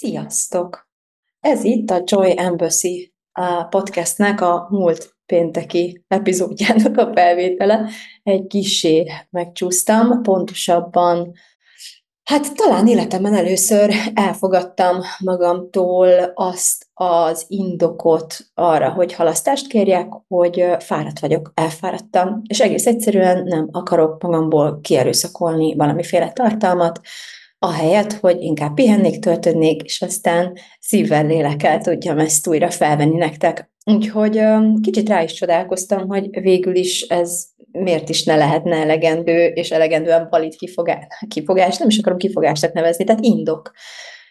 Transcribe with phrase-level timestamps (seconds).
[0.00, 0.88] Sziasztok!
[1.40, 3.14] Ez itt a Joy Embassy
[3.70, 7.88] podcastnek a múlt pénteki epizódjának a felvétele.
[8.22, 11.32] Egy kisé megcsúsztam, pontosabban
[12.24, 21.18] Hát talán életemben először elfogadtam magamtól azt az indokot arra, hogy halasztást kérjek, hogy fáradt
[21.18, 27.00] vagyok, elfáradtam, és egész egyszerűen nem akarok magamból kierőszakolni valamiféle tartalmat,
[27.58, 33.70] ahelyett, hogy inkább pihennék, töltödnék, és aztán szívvel, lélekkel tudjam ezt újra felvenni nektek.
[33.84, 34.40] Úgyhogy
[34.80, 40.26] kicsit rá is csodálkoztam, hogy végül is ez miért is ne lehetne elegendő, és elegendően
[40.30, 40.56] valid
[41.28, 43.70] kifogás, nem is akarom kifogásnak nevezni, tehát indok.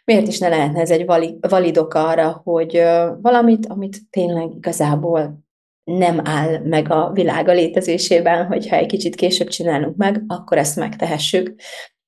[0.06, 1.06] Miért is ne lehetne ez egy
[1.40, 2.82] validok arra, hogy
[3.22, 5.46] valamit, amit tényleg igazából
[5.84, 11.56] nem áll meg a világa létezésében, hogyha egy kicsit később csinálunk meg, akkor ezt megtehessük.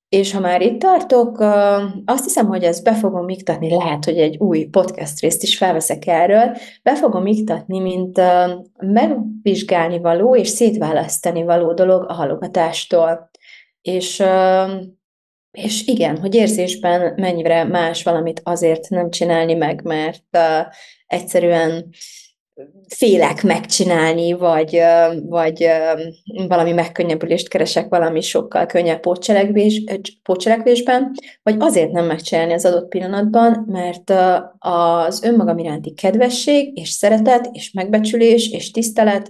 [0.09, 1.39] És ha már itt tartok,
[2.05, 6.07] azt hiszem, hogy ezt be fogom iktatni, lehet, hogy egy új podcast részt is felveszek
[6.07, 8.21] erről, be fogom iktatni, mint
[8.77, 13.29] megvizsgálni való és szétválasztani való dolog a halogatástól.
[13.81, 14.23] És,
[15.51, 20.37] és igen, hogy érzésben mennyire más valamit azért nem csinálni meg, mert
[21.05, 21.89] egyszerűen
[22.87, 24.81] félek megcsinálni, vagy,
[25.25, 25.67] vagy
[26.47, 29.83] valami megkönnyebbülést keresek valami sokkal könnyebb pótcselekvés,
[30.23, 31.11] pótcselekvésben,
[31.43, 34.13] vagy azért nem megcsinálni az adott pillanatban, mert
[34.59, 39.29] az önmagam iránti kedvesség, és szeretet, és megbecsülés, és tisztelet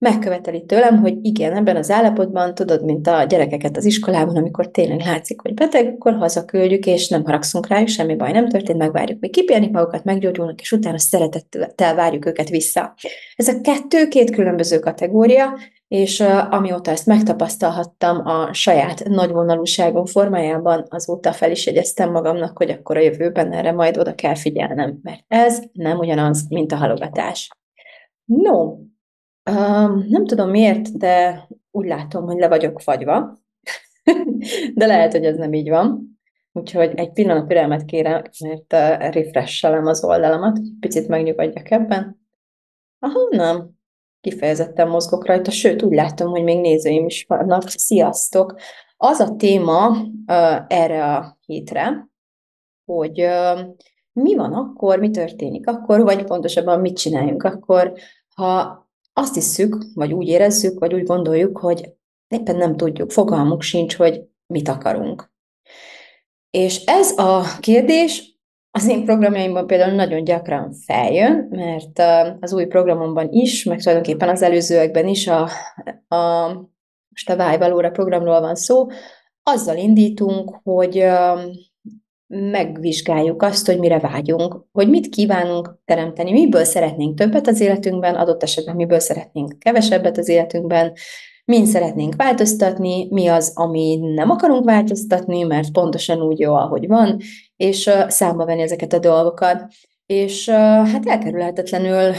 [0.00, 5.00] megköveteli tőlem, hogy igen, ebben az állapotban, tudod, mint a gyerekeket az iskolában, amikor tényleg
[5.00, 9.30] látszik, hogy beteg, akkor hazaküldjük, és nem haragszunk rájuk, semmi baj nem történt, megvárjuk, még
[9.30, 12.94] kipihenik magukat, meggyógyulnak, és utána szeretettel várjuk őket vissza.
[13.36, 20.86] Ez a kettő két különböző kategória, és uh, amióta ezt megtapasztalhattam a saját nagyvonalúságom formájában,
[20.88, 25.24] azóta fel is jegyeztem magamnak, hogy akkor a jövőben erre majd oda kell figyelnem, mert
[25.28, 27.48] ez nem ugyanaz, mint a halogatás.
[28.24, 28.74] No,
[29.50, 33.38] Um, nem tudom miért, de úgy látom, hogy le vagyok fagyva,
[34.74, 36.18] de lehet, hogy ez nem így van.
[36.52, 42.20] Úgyhogy egy pillanat türelmet kérem, mert uh, refreshelem az oldalamat, hogy picit megnyugodjak ebben.
[42.98, 43.70] Aha, nem.
[44.20, 47.68] Kifejezetten mozgok rajta, sőt, úgy látom, hogy még nézőim is vannak.
[47.68, 48.54] Sziasztok!
[48.96, 50.06] Az a téma uh,
[50.66, 52.08] erre a hétre,
[52.84, 53.60] hogy uh,
[54.12, 57.92] mi van akkor, mi történik akkor, vagy pontosabban mit csináljunk akkor,
[58.34, 61.94] ha azt hiszük, vagy úgy érezzük, vagy úgy gondoljuk, hogy
[62.28, 65.32] éppen nem tudjuk, fogalmuk sincs, hogy mit akarunk.
[66.50, 68.38] És ez a kérdés
[68.70, 71.98] az én programjaimban például nagyon gyakran feljön, mert
[72.40, 75.42] az új programomban is, meg tulajdonképpen az előzőekben is, a,
[76.08, 76.48] a,
[77.08, 78.86] most a Vájvalóra programról van szó,
[79.42, 81.04] azzal indítunk, hogy
[82.32, 88.42] megvizsgáljuk azt, hogy mire vágyunk, hogy mit kívánunk teremteni, miből szeretnénk többet az életünkben, adott
[88.42, 90.92] esetben miből szeretnénk kevesebbet az életünkben,
[91.44, 97.18] mind szeretnénk változtatni, mi az, ami nem akarunk változtatni, mert pontosan úgy jó, ahogy van,
[97.56, 99.66] és uh, számba venni ezeket a dolgokat.
[100.06, 100.54] És uh,
[100.88, 102.14] hát elkerülhetetlenül, uh,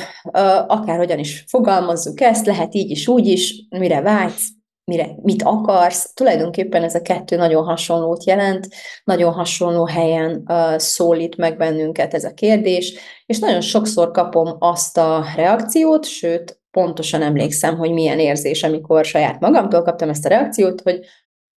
[0.68, 4.50] akárhogyan is fogalmazzuk ezt, lehet így is, úgy is, mire vágysz,
[4.84, 6.14] mire, mit akarsz.
[6.14, 8.68] Tulajdonképpen ez a kettő nagyon hasonlót jelent,
[9.04, 12.94] nagyon hasonló helyen uh, szólít meg bennünket ez a kérdés,
[13.26, 19.40] és nagyon sokszor kapom azt a reakciót, sőt, pontosan emlékszem, hogy milyen érzés, amikor saját
[19.40, 21.00] magamtól kaptam ezt a reakciót, hogy,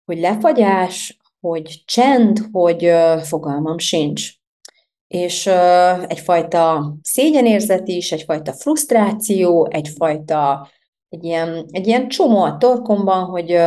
[0.05, 4.31] hogy lefagyás, hogy csend, hogy uh, fogalmam sincs.
[5.06, 10.69] És uh, egyfajta szégyenérzet is, egyfajta frusztráció, egyfajta
[11.14, 13.58] egy ilyen, egy ilyen csomó a torkomban, hogy,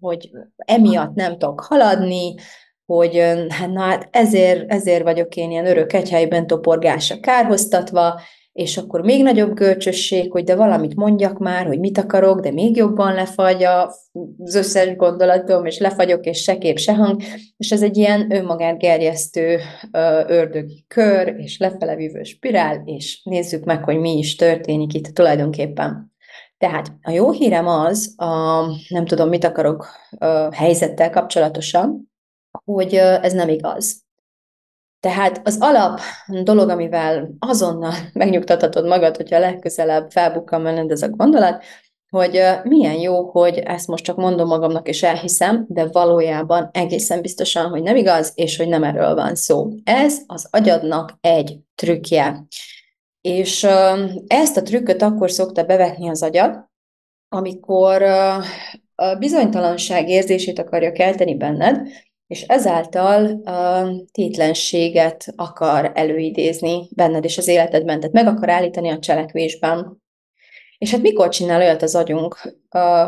[0.00, 2.34] hogy emiatt nem tudok haladni,
[2.86, 3.16] hogy
[3.48, 8.20] hát, na, hát ezért, ezért vagyok én ilyen örök egyhelyben toporgásra kárhoztatva,
[8.52, 12.76] és akkor még nagyobb görcsösség, hogy de valamit mondjak már, hogy mit akarok, de még
[12.76, 17.22] jobban lefagy az összes gondolatom, és lefagyok, és se kép, se hang,
[17.56, 19.58] és ez egy ilyen önmagát gerjesztő
[20.26, 26.11] ördögi kör, és lefele vívő spirál, és nézzük meg, hogy mi is történik itt tulajdonképpen.
[26.62, 29.86] Tehát a jó hírem az, a, nem tudom, mit akarok
[30.18, 32.12] a helyzettel kapcsolatosan,
[32.64, 34.02] hogy ez nem igaz.
[35.00, 36.00] Tehát az alap
[36.42, 41.64] dolog, amivel azonnal megnyugtathatod magad, hogyha legközelebb felbukkan benned ez a gondolat,
[42.10, 47.68] hogy milyen jó, hogy ezt most csak mondom magamnak és elhiszem, de valójában egészen biztosan,
[47.68, 49.68] hogy nem igaz, és hogy nem erről van szó.
[49.84, 52.46] Ez az agyadnak egy trükkje.
[53.22, 53.66] És
[54.26, 56.70] ezt a trükköt akkor szokta bevetni az agyad,
[57.28, 58.02] amikor
[58.94, 61.88] a bizonytalanság érzését akarja kelteni benned,
[62.26, 63.42] és ezáltal
[64.12, 70.01] tétlenséget akar előidézni benned és az életedben, tehát meg akar állítani a cselekvésben.
[70.82, 72.54] És hát mikor csinál olyat az agyunk,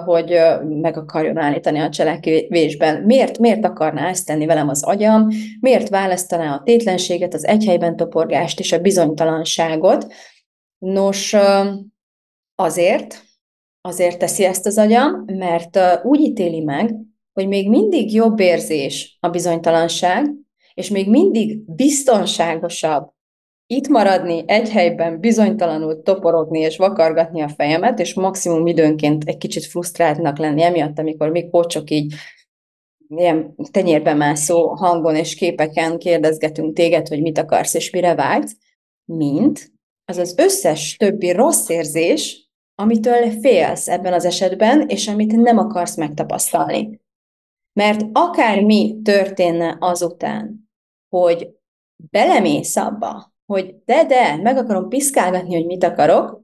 [0.04, 0.38] hogy
[0.68, 3.02] meg akarjon állítani a cselekvésben?
[3.02, 5.28] Miért, miért akarná ezt tenni velem az agyam?
[5.60, 10.12] Miért választaná a tétlenséget, az egyhelyben toporgást és a bizonytalanságot?
[10.78, 11.36] Nos,
[12.54, 13.22] azért,
[13.80, 16.94] azért teszi ezt az agyam, mert úgy ítéli meg,
[17.32, 20.34] hogy még mindig jobb érzés a bizonytalanság,
[20.74, 23.13] és még mindig biztonságosabb
[23.74, 29.64] itt maradni, egy helyben bizonytalanul toporogni és vakargatni a fejemet, és maximum időnként egy kicsit
[29.64, 32.14] frusztráltnak lenni emiatt, amikor mi kocsok így
[33.08, 38.56] ilyen tenyérbe mászó hangon és képeken kérdezgetünk téged, hogy mit akarsz és mire vágysz,
[39.04, 39.72] mint
[40.04, 45.96] az az összes többi rossz érzés, amitől félsz ebben az esetben, és amit nem akarsz
[45.96, 47.00] megtapasztalni.
[47.72, 50.70] Mert akármi történne azután,
[51.08, 51.48] hogy
[52.10, 56.42] belemész abba, hogy de-de, meg akarom piszkálgatni, hogy mit akarok,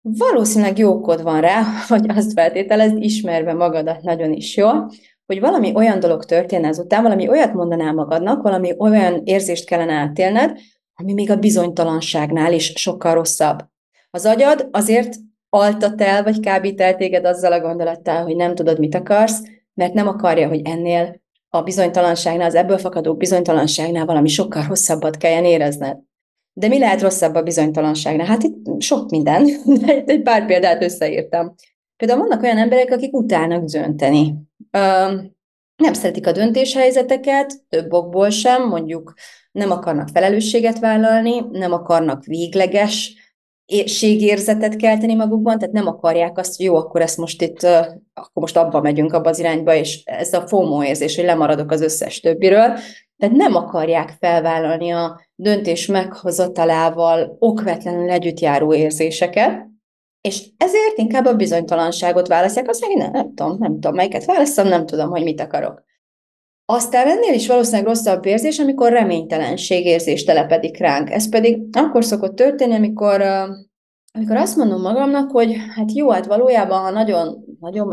[0.00, 4.90] valószínűleg jókod van rá, hogy azt feltételezd, ismerve magadat nagyon is jól,
[5.26, 10.58] hogy valami olyan dolog történne ezután, valami olyat mondanál magadnak, valami olyan érzést kellene átélned,
[10.94, 13.58] ami még a bizonytalanságnál is sokkal rosszabb.
[14.10, 15.16] Az agyad azért
[15.48, 19.42] altat el, vagy kábít el téged azzal a gondolattal, hogy nem tudod, mit akarsz,
[19.74, 25.44] mert nem akarja, hogy ennél a bizonytalanságnál, az ebből fakadó bizonytalanságnál valami sokkal rosszabbat kelljen
[25.44, 25.98] érezned.
[26.56, 28.26] De mi lehet rosszabb a bizonytalanságnál?
[28.26, 29.44] Hát itt sok minden,
[29.84, 31.54] de egy pár példát összeírtam.
[31.96, 34.34] Például vannak olyan emberek, akik utálnak dönteni.
[35.76, 39.14] Nem szeretik a döntéshelyzeteket, több okból sem, mondjuk
[39.52, 43.24] nem akarnak felelősséget vállalni, nem akarnak végleges
[43.84, 47.62] ségérzetet kelteni magukban, tehát nem akarják azt, hogy jó, akkor ezt most itt,
[48.14, 51.80] akkor most abba megyünk abba az irányba, és ez a FOMO érzés, hogy lemaradok az
[51.80, 52.78] összes többiről,
[53.18, 59.66] tehát nem akarják felvállalni a döntés meghozatalával okvetlenül együtt járó érzéseket,
[60.20, 64.68] és ezért inkább a bizonytalanságot választják, azt mondják, nem, nem tudom, nem tudom, melyiket választom,
[64.68, 65.82] nem tudom, hogy mit akarok.
[66.66, 71.10] Aztán ennél is valószínűleg rosszabb érzés, amikor reménytelenség érzés telepedik ránk.
[71.10, 73.20] Ez pedig akkor szokott történni, amikor,
[74.12, 77.86] amikor azt mondom magamnak, hogy hát jó, hát valójában, ha nagyon, nagyon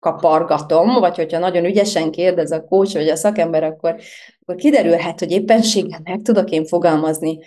[0.00, 3.96] megkapargatom, vagy hogyha nagyon ügyesen kérdez a kócs vagy a szakember, akkor,
[4.40, 7.38] akkor kiderülhet, hogy éppenséggel meg tudok én fogalmazni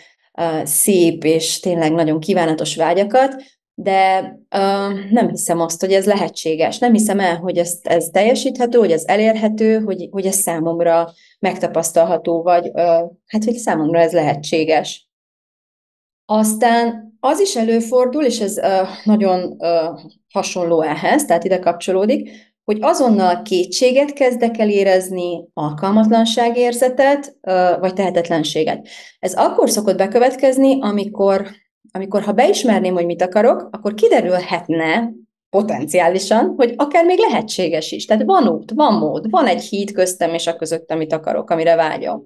[0.63, 3.35] szép és tényleg nagyon kívánatos vágyakat,
[3.73, 4.19] de
[4.55, 6.77] uh, nem hiszem azt, hogy ez lehetséges.
[6.77, 12.41] Nem hiszem el, hogy ez, ez teljesíthető, hogy ez elérhető, hogy, hogy ez számomra megtapasztalható,
[12.41, 12.83] vagy uh,
[13.25, 15.08] hát, hogy számomra ez lehetséges.
[16.31, 18.59] Aztán az is előfordul, és ez
[19.03, 19.57] nagyon
[20.33, 22.29] hasonló ehhez, tehát ide kapcsolódik,
[22.63, 27.37] hogy azonnal kétséget kezdek el érezni, alkalmatlanságérzetet,
[27.79, 28.87] vagy tehetetlenséget.
[29.19, 31.47] Ez akkor szokott bekövetkezni, amikor
[31.92, 35.11] amikor ha beismerném, hogy mit akarok, akkor kiderülhetne
[35.49, 38.06] potenciálisan, hogy akár még lehetséges is.
[38.06, 41.75] Tehát van út, van mód, van egy híd köztem és a között, amit akarok, amire
[41.75, 42.25] vágyom.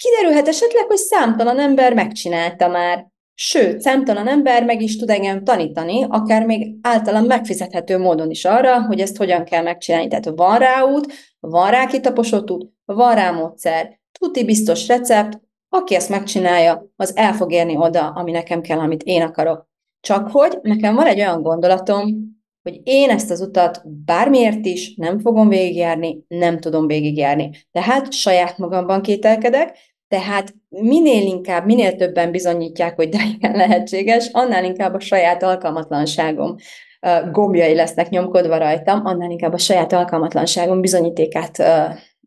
[0.00, 6.06] Kiderülhet esetleg, hogy számtalan ember megcsinálta már, sőt, számtalan ember meg is tud engem tanítani,
[6.08, 10.08] akár még általam megfizethető módon is arra, hogy ezt hogyan kell megcsinálni.
[10.08, 15.94] Tehát van rá út, van rá kitaposott út, van rá módszer, tuti biztos recept, aki
[15.94, 19.68] ezt megcsinálja, az el fog érni oda, ami nekem kell, amit én akarok.
[20.00, 22.30] Csak hogy nekem van egy olyan gondolatom,
[22.62, 27.50] hogy én ezt az utat bármiért is nem fogom végigjárni, nem tudom végigjárni.
[27.70, 29.76] Tehát saját magamban kételkedek,
[30.10, 36.56] tehát minél inkább, minél többen bizonyítják, hogy de igen lehetséges, annál inkább a saját alkalmatlanságom
[37.32, 41.62] gombjai lesznek nyomkodva rajtam, annál inkább a saját alkalmatlanságom bizonyítékát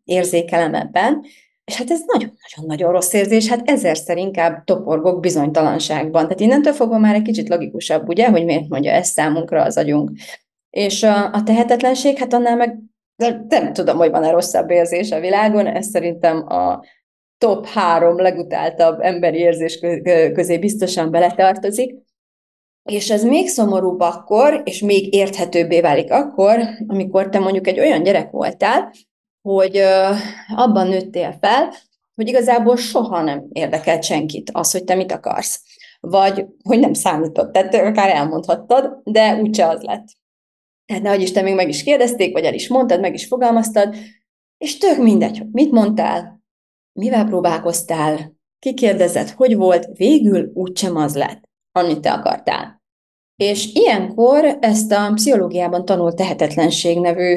[0.04, 1.24] érzékelem ebben,
[1.66, 6.24] és hát ez nagyon-nagyon-nagyon rossz érzés, hát ezerszer inkább toporgok bizonytalanságban.
[6.24, 10.12] Tehát innentől fogva már egy kicsit logikusabb, ugye, hogy miért mondja ezt számunkra az agyunk.
[10.70, 12.80] És a, a tehetetlenség, hát annál meg
[13.16, 16.84] de nem tudom, hogy van-e rosszabb érzés a világon, ez szerintem a
[17.44, 19.80] top három legutáltabb emberi érzés
[20.34, 21.96] közé biztosan beletartozik.
[22.84, 28.04] És ez még szomorúbb akkor, és még érthetőbbé válik akkor, amikor te mondjuk egy olyan
[28.04, 28.92] gyerek voltál,
[29.42, 29.78] hogy
[30.56, 31.74] abban nőttél fel,
[32.16, 35.62] hogy igazából soha nem érdekelt senkit az, hogy te mit akarsz.
[36.00, 40.06] Vagy hogy nem számított, tehát akár elmondhattad, de úgyse az lett.
[40.86, 43.96] Tehát nehogy Isten még meg is kérdezték, vagy el is mondtad, meg is fogalmaztad,
[44.58, 46.33] és tök mindegy, hogy mit mondtál,
[46.94, 52.82] mivel próbálkoztál, kikérdezett, hogy volt, végül úgysem az lett, amit te akartál.
[53.36, 57.36] És ilyenkor ezt a pszichológiában tanult tehetetlenség nevű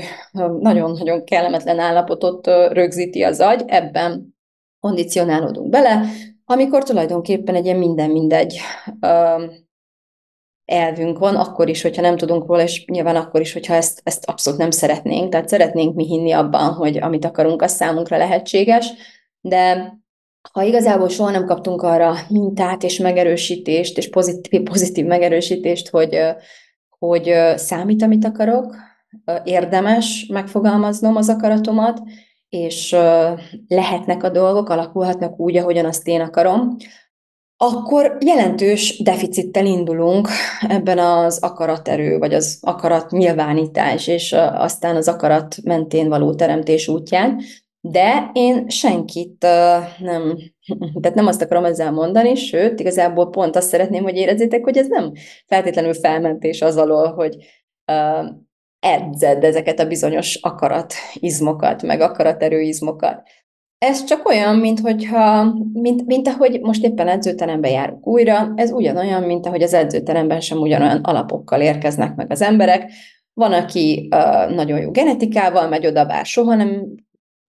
[0.61, 4.37] nagyon-nagyon kellemetlen állapotot rögzíti az agy, ebben
[4.81, 6.05] kondicionálódunk bele,
[6.45, 8.59] amikor tulajdonképpen egy ilyen minden-mindegy
[10.65, 14.25] elvünk van, akkor is, hogyha nem tudunk róla, és nyilván akkor is, hogyha ezt, ezt
[14.25, 15.31] abszolút nem szeretnénk.
[15.31, 18.93] Tehát szeretnénk mi hinni abban, hogy amit akarunk, az számunkra lehetséges,
[19.49, 19.99] de
[20.53, 26.19] ha igazából soha nem kaptunk arra mintát és megerősítést, és pozitív, pozitív megerősítést, hogy,
[26.99, 28.77] hogy számít, amit akarok,
[29.45, 32.03] érdemes megfogalmaznom az akaratomat,
[32.49, 32.97] és
[33.69, 36.77] lehetnek a dolgok, alakulhatnak úgy, ahogyan azt én akarom,
[37.57, 40.29] akkor jelentős deficittel indulunk
[40.69, 47.41] ebben az akaraterő, vagy az akarat nyilvánítás, és aztán az akarat mentén való teremtés útján,
[47.91, 49.47] de én senkit
[49.99, 50.37] nem,
[51.01, 54.87] tehát nem azt akarom ezzel mondani, sőt, igazából pont azt szeretném, hogy érezzétek, hogy ez
[54.87, 55.13] nem
[55.47, 57.37] feltétlenül felmentés az alól, hogy
[58.79, 63.23] edzed ezeket a bizonyos akaratizmokat, meg akaraterőizmokat.
[63.79, 69.23] Ez csak olyan, mint, hogyha, mint, mint ahogy most éppen edzőterembe járunk újra, ez ugyanolyan,
[69.23, 72.91] mint ahogy az edzőteremben sem ugyanolyan alapokkal érkeznek meg az emberek.
[73.35, 76.87] Van, aki uh, nagyon jó genetikával megy oda, bár soha nem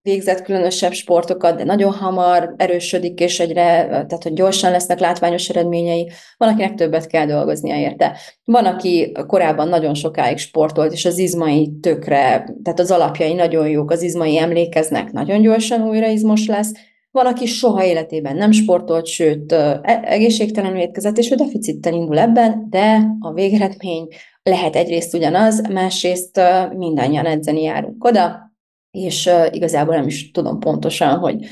[0.08, 6.10] végzett különösebb sportokat, de nagyon hamar erősödik, és egyre, tehát hogy gyorsan lesznek látványos eredményei.
[6.36, 8.16] Van, akinek többet kell dolgoznia érte.
[8.44, 13.90] Van, aki korábban nagyon sokáig sportolt, és az izmai tökre, tehát az alapjai nagyon jók,
[13.90, 16.72] az izmai emlékeznek, nagyon gyorsan újra izmos lesz.
[17.10, 22.66] Van, aki soha életében nem sportolt, sőt, e-, egészségtelenül étkezett, és ő deficittel indul ebben,
[22.70, 24.06] de a végeredmény
[24.42, 26.40] lehet egyrészt ugyanaz, másrészt
[26.76, 28.47] mindannyian edzeni járunk oda,
[28.90, 31.46] és igazából nem is tudom pontosan, hogy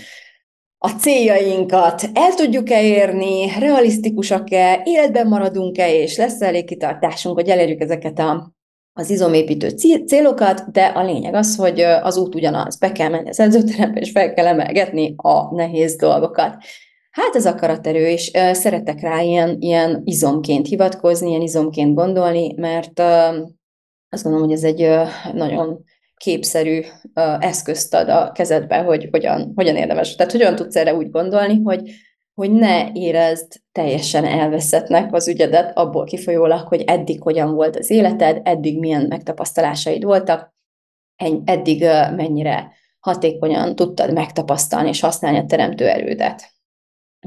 [0.79, 8.19] a céljainkat el tudjuk-e érni, realisztikusak-e, életben maradunk-e, és lesz elég kitartásunk, hogy elérjük ezeket
[8.19, 8.53] a,
[8.93, 9.69] az izomépítő
[10.07, 14.11] célokat, de a lényeg az, hogy az út ugyanaz, be kell menni az edzőterembe, és
[14.11, 16.57] fel kell emelgetni a nehéz dolgokat.
[17.11, 23.01] Hát az akaraterő, és szeretek rá ilyen, ilyen izomként hivatkozni, ilyen izomként gondolni, mert
[24.09, 24.89] azt gondolom, hogy ez egy
[25.33, 25.85] nagyon
[26.27, 26.81] képszerű
[27.39, 30.15] eszközt ad a kezedbe, hogy hogyan, hogyan érdemes.
[30.15, 31.91] Tehát hogyan tudsz erre úgy gondolni, hogy,
[32.35, 38.41] hogy ne érezd teljesen elveszettnek az ügyedet abból kifolyólag, hogy eddig hogyan volt az életed,
[38.45, 40.55] eddig milyen megtapasztalásaid voltak,
[41.45, 41.83] eddig
[42.17, 46.51] mennyire hatékonyan tudtad megtapasztalni és használni a teremtő erődet.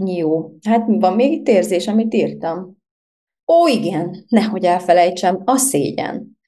[0.06, 2.77] Jó, hát van még itt érzés, amit írtam?
[3.51, 6.38] Ó, igen, nehogy elfelejtsem, a szégyen.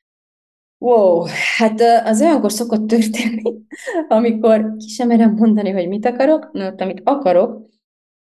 [0.82, 1.26] Wow,
[1.58, 3.42] hát az olyankor szokott történni,
[4.08, 7.62] amikor ki sem merem mondani, hogy mit akarok, mert amit akarok,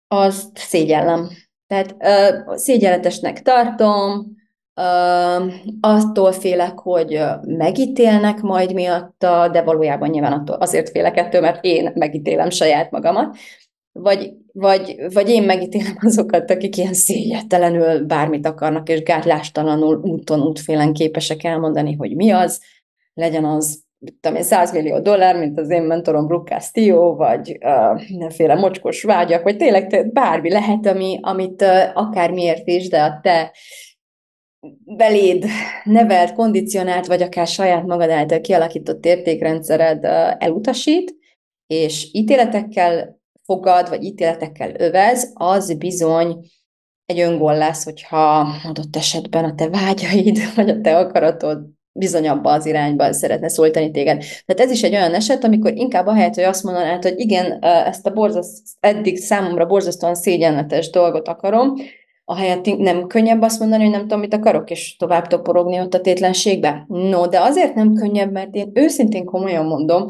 [0.07, 1.29] azt szégyellem.
[1.67, 4.35] Tehát uh, szégyenletesnek tartom,
[4.81, 11.63] uh, attól félek, hogy megítélnek majd miatta, de valójában nyilván attól azért félek ettől, mert
[11.63, 13.37] én megítélem saját magamat,
[13.99, 20.93] vagy, vagy, vagy én megítélem azokat, akik ilyen szégyetelenül bármit akarnak, és gátlástalanul úton, útfélen
[20.93, 22.61] képesek elmondani, hogy mi az,
[23.13, 23.83] legyen az
[24.19, 29.03] tudom én, 100 millió dollár, mint az én mentorom Brooke Castillo, vagy uh, mindenféle mocskos
[29.03, 33.51] vágyak, vagy tényleg te, bármi lehet, ami, amit uh, akármiért is, de a te
[34.85, 35.45] beléd
[35.83, 41.15] nevelt, kondicionált, vagy akár saját magad által kialakított értékrendszered uh, elutasít,
[41.67, 46.45] és ítéletekkel fogad, vagy ítéletekkel övez, az bizony
[47.05, 52.51] egy öngól lesz, hogyha adott esetben a te vágyaid, vagy a te akaratod bizony abba
[52.51, 54.23] az irányba szeretne szólítani téged.
[54.45, 58.05] Tehát ez is egy olyan eset, amikor inkább ahelyett, hogy azt mondanád, hogy igen, ezt
[58.05, 61.73] a borzaszt, eddig számomra borzasztóan szégyenletes dolgot akarom,
[62.25, 66.01] ahelyett nem könnyebb azt mondani, hogy nem tudom, mit akarok, és tovább toporogni ott a
[66.01, 66.85] tétlenségbe.
[66.87, 70.07] No, de azért nem könnyebb, mert én őszintén komolyan mondom,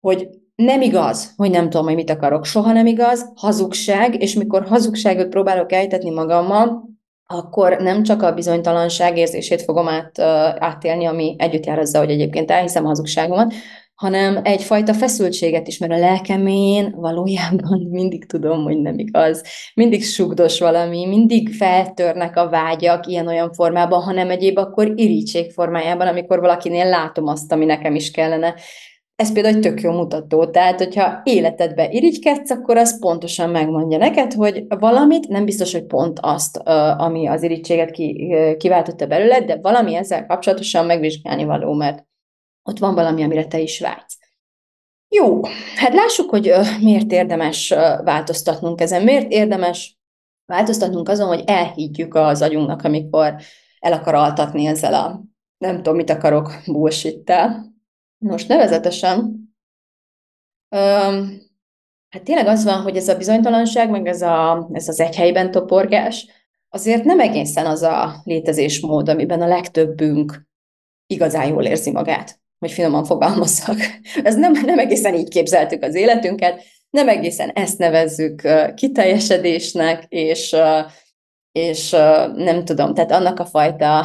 [0.00, 0.28] hogy
[0.64, 2.44] nem igaz, hogy nem tudom, hogy mit akarok.
[2.44, 6.90] Soha nem igaz, hazugság, és mikor hazugságot próbálok ejtetni magammal,
[7.26, 10.18] akkor nem csak a bizonytalanság érzését fogom át,
[10.58, 13.54] átélni, ami együtt jár azzal, hogy egyébként elhiszem a hazugságomat,
[13.94, 19.42] hanem egyfajta feszültséget is, mert a lelkemén valójában mindig tudom, hogy nem igaz.
[19.74, 26.40] Mindig sugdos valami, mindig feltörnek a vágyak ilyen-olyan formában, hanem egyéb akkor irítség formájában, amikor
[26.40, 28.54] valakinél látom azt, ami nekem is kellene.
[29.22, 30.46] Ez például egy tök jó mutató.
[30.46, 36.18] Tehát, hogyha életedbe irigykedsz, akkor az pontosan megmondja neked, hogy valamit, nem biztos, hogy pont
[36.22, 36.56] azt,
[36.96, 37.90] ami az irigységet
[38.56, 42.06] kiváltotta belőled, de valami ezzel kapcsolatosan megvizsgálni való, mert
[42.62, 44.18] ott van valami, amire te is vágysz.
[45.08, 45.40] Jó,
[45.76, 47.68] hát lássuk, hogy miért érdemes
[48.04, 49.98] változtatnunk ezen, miért érdemes
[50.46, 53.34] változtatnunk azon, hogy elhiggyük az agyunknak, amikor
[53.80, 55.22] el akar altatni ezzel a
[55.58, 57.32] nem tudom, mit akarok bullshit
[58.22, 59.18] Most nevezetesen,
[60.68, 61.40] öm,
[62.08, 65.50] hát tényleg az van, hogy ez a bizonytalanság, meg ez, a, ez az egy helyben
[65.50, 66.26] toporgás,
[66.68, 70.46] azért nem egészen az a létezésmód, amiben a legtöbbünk
[71.06, 73.76] igazán jól érzi magát, hogy finoman fogalmazzak.
[74.22, 80.56] Ez nem, nem egészen így képzeltük az életünket, nem egészen ezt nevezzük kiteljesedésnek, és
[81.52, 81.90] és
[82.34, 84.04] nem tudom, tehát annak a fajta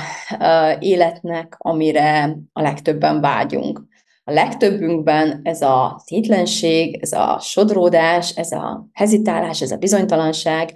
[0.80, 3.82] életnek, amire a legtöbben vágyunk.
[4.30, 10.72] A legtöbbünkben ez a tétlenség, ez a sodródás, ez a hezitálás, ez a bizonytalanság,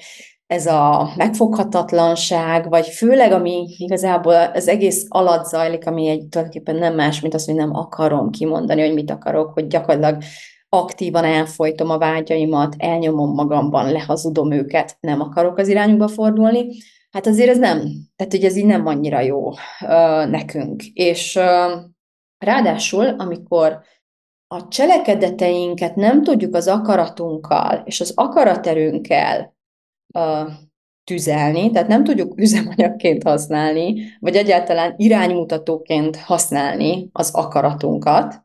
[0.48, 6.96] ez a megfoghatatlanság, vagy főleg, ami igazából az egész alatt zajlik, ami egy tulajdonképpen nem
[6.96, 10.24] más, mint az, hogy nem akarom kimondani, hogy mit akarok, hogy gyakorlatilag
[10.70, 16.65] aktívan elfolytom a vágyaimat, elnyomom magamban, lehazudom őket, nem akarok az irányunkba fordulni,
[17.12, 17.81] hát azért ez nem,
[18.15, 20.84] tehát hogy ez így nem annyira jó uh, nekünk.
[20.93, 21.89] És uh,
[22.42, 23.82] ráadásul, amikor
[24.48, 29.56] a cselekedeteinket nem tudjuk az akaratunkkal és az akaraterőnkkel
[30.14, 30.52] uh,
[31.04, 38.44] tüzelni, tehát nem tudjuk üzemanyagként használni, vagy egyáltalán iránymutatóként használni az akaratunkat,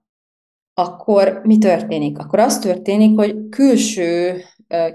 [0.75, 2.19] akkor mi történik?
[2.19, 4.43] Akkor az történik, hogy külső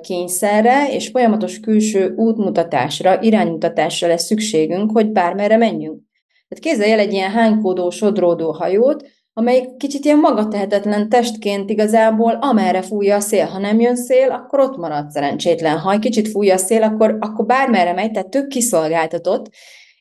[0.02, 6.02] kényszerre és folyamatos külső útmutatásra, iránymutatásra lesz szükségünk, hogy bármerre menjünk.
[6.52, 12.82] Tehát képzelj el egy ilyen hánykódó, sodródó hajót, amelyik kicsit ilyen magatehetetlen testként igazából amerre
[12.82, 13.46] fújja a szél.
[13.46, 15.78] Ha nem jön szél, akkor ott marad szerencsétlen.
[15.78, 19.50] Ha egy kicsit fújja a szél, akkor, akkor bármerre megy, tehát tök kiszolgáltatott,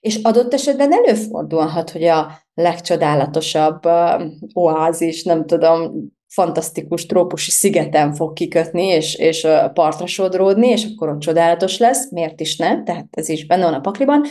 [0.01, 5.93] és adott esetben előfordulhat, hogy a legcsodálatosabb uh, oázis, nem tudom,
[6.29, 12.41] fantasztikus trópusi szigeten fog kikötni, és, és partra sodródni, és akkor ott csodálatos lesz, miért
[12.41, 14.25] is ne, tehát ez is benne van a pakliban,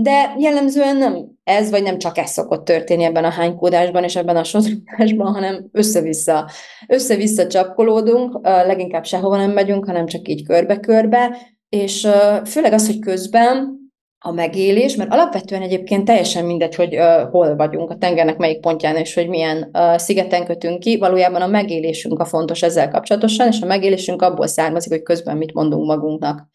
[0.00, 4.36] de jellemzően nem ez, vagy nem csak ez szokott történni ebben a hánykódásban és ebben
[4.36, 6.50] a sodródásban, hanem össze-vissza,
[6.86, 11.36] össze-vissza csapkolódunk, leginkább sehova nem megyünk, hanem csak így körbe-körbe,
[11.68, 12.08] és
[12.44, 13.76] főleg az, hogy közben
[14.18, 18.96] a megélés, mert alapvetően egyébként teljesen mindegy, hogy uh, hol vagyunk, a tengernek melyik pontján,
[18.96, 23.60] és hogy milyen uh, szigeten kötünk ki, valójában a megélésünk a fontos ezzel kapcsolatosan, és
[23.60, 26.48] a megélésünk abból származik, hogy közben mit mondunk magunknak.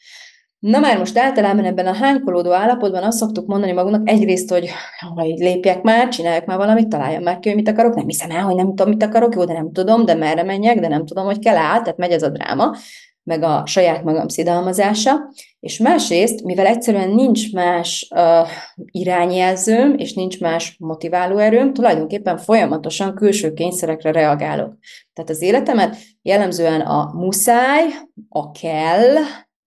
[0.64, 4.70] Na már most általában ebben a hánykolódó állapotban azt szoktuk mondani magunknak egyrészt, hogy
[5.16, 8.32] ha így lépjek már, csináljak már valamit, találjam már ki, hogy mit akarok, nem hiszem
[8.32, 11.06] el, hogy nem tudom, mit akarok, jó, de nem tudom, de merre menjek, de nem
[11.06, 11.56] tudom, hogy kell.
[11.56, 12.76] Áll, tehát megy ez a dráma
[13.24, 18.48] meg a saját magam szidalmazása, és másrészt, mivel egyszerűen nincs más uh,
[18.92, 24.78] irányjelzőm, és nincs más motiváló erőm, tulajdonképpen folyamatosan külső kényszerekre reagálok.
[25.14, 27.84] Tehát az életemet jellemzően a muszáj,
[28.30, 29.16] a kell,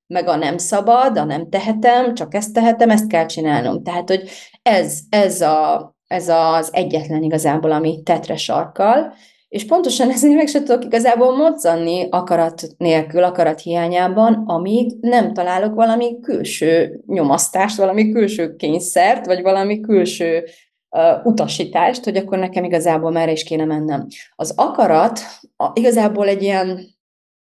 [0.07, 3.83] meg a nem szabad, a nem tehetem, csak ezt tehetem, ezt kell csinálnom.
[3.83, 4.29] Tehát, hogy
[4.63, 9.13] ez, ez, a, ez az egyetlen igazából, ami tetre sarkal,
[9.49, 15.75] és pontosan ezért meg se tudok igazából mozzanni akarat nélkül, akarat hiányában, amíg nem találok
[15.75, 20.45] valami külső nyomasztást, valami külső kényszert, vagy valami külső
[20.91, 24.07] uh, utasítást, hogy akkor nekem igazából merre is kéne mennem.
[24.35, 25.21] Az akarat
[25.57, 26.96] a, igazából egy ilyen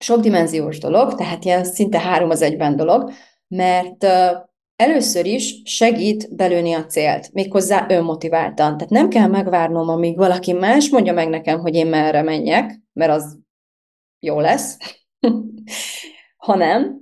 [0.01, 3.11] sokdimenziós dolog, tehát ilyen szinte három az egyben dolog,
[3.47, 4.05] mert
[4.81, 8.77] Először is segít belőni a célt, méghozzá önmotiváltan.
[8.77, 13.11] Tehát nem kell megvárnom, amíg valaki más mondja meg nekem, hogy én merre menjek, mert
[13.11, 13.39] az
[14.19, 14.77] jó lesz,
[16.47, 16.99] hanem,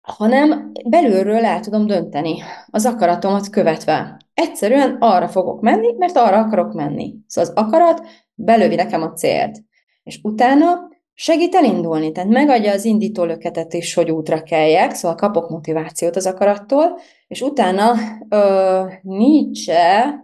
[0.00, 4.16] hanem belülről el tudom dönteni az akaratomat követve.
[4.34, 7.14] Egyszerűen arra fogok menni, mert arra akarok menni.
[7.26, 9.62] Szóval az akarat belővi nekem a célt.
[10.02, 15.50] És utána segít elindulni, tehát megadja az indító löketet is, hogy útra keljek, szóval kapok
[15.50, 17.92] motivációt az akarattól, és utána
[18.28, 20.14] ö, Nietzsche,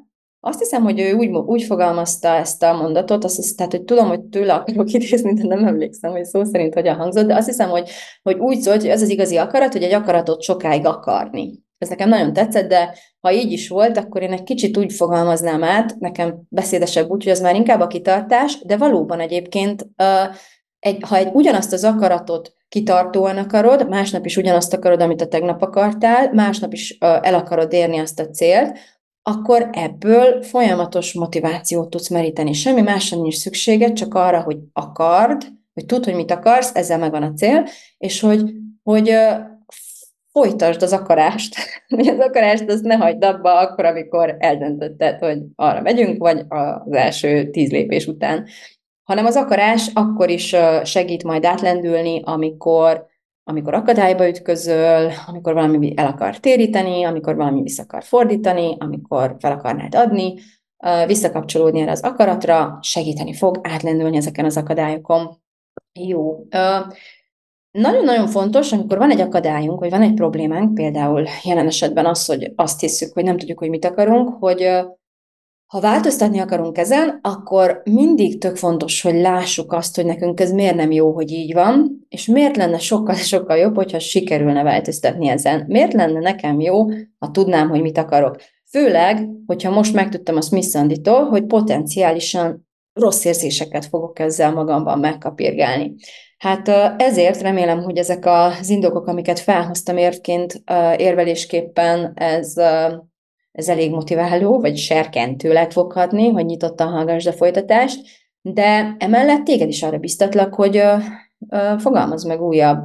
[0.45, 4.09] azt hiszem, hogy ő úgy, úgy fogalmazta ezt a mondatot, azt hiszem, tehát, hogy tudom,
[4.09, 7.69] hogy tőle akarok idézni, de nem emlékszem, hogy szó szerint hogyan hangzott, de azt hiszem,
[7.69, 7.91] hogy,
[8.23, 11.61] hogy úgy szólt, hogy ez az igazi akarat, hogy egy akaratot sokáig akarni.
[11.79, 15.65] Ez nekem nagyon tetszett, de ha így is volt, akkor én egy kicsit úgy fogalmaznám
[15.65, 20.35] át, nekem beszédesebb úgy, hogy az már inkább a kitartás, de valóban egyébként uh,
[20.83, 25.63] egy, ha egy ugyanazt az akaratot kitartóan akarod, másnap is ugyanazt akarod, amit a tegnap
[25.63, 28.79] akartál, másnap is el akarod érni azt a célt,
[29.23, 32.53] akkor ebből folyamatos motivációt tudsz meríteni.
[32.53, 35.43] Semmi másra nincs szükséged, csak arra, hogy akard,
[35.75, 37.67] hogy tudd, hogy mit akarsz, ezzel megvan a cél,
[37.99, 39.15] és hogy, hogy
[40.33, 41.55] folytasd az akarást.
[41.97, 46.93] Hogy az akarást azt ne hagyd abba akkor, amikor eldöntötted, hogy arra megyünk, vagy az
[46.93, 48.47] első tíz lépés után.
[49.03, 53.11] Hanem az akarás akkor is segít majd átlendülni, amikor
[53.45, 59.53] amikor akadályba ütközöl, amikor valami el akar téríteni, amikor valami vissza akar fordítani, amikor fel
[59.53, 60.35] akarnád adni,
[61.07, 65.41] visszakapcsolódni erre az akaratra, segíteni fog átlendülni ezeken az akadályokon.
[66.01, 66.47] Jó.
[67.71, 72.53] Nagyon-nagyon fontos, amikor van egy akadályunk, vagy van egy problémánk, például jelen esetben az, hogy
[72.57, 74.71] azt hiszük, hogy nem tudjuk, hogy mit akarunk, hogy
[75.73, 80.75] ha változtatni akarunk ezen, akkor mindig tök fontos, hogy lássuk azt, hogy nekünk ez miért
[80.75, 85.65] nem jó, hogy így van, és miért lenne sokkal-sokkal jobb, hogyha sikerülne változtatni ezen.
[85.67, 88.37] Miért lenne nekem jó, ha tudnám, hogy mit akarok.
[88.71, 90.79] Főleg, hogyha most megtudtam a Smith
[91.29, 95.95] hogy potenciálisan rossz érzéseket fogok ezzel magamban megkapirgálni.
[96.39, 100.63] Hát ezért remélem, hogy ezek az indokok, amiket felhoztam érvként,
[100.97, 102.55] érvelésképpen, ez,
[103.53, 108.01] ez elég motiváló, vagy serkentő lett foghatni, hogy nyitottan hallgassd a folytatást,
[108.41, 110.83] de emellett téged is arra biztatlak, hogy
[111.79, 112.85] fogalmaz meg újabb